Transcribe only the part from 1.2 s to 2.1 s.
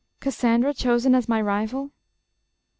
my rival?...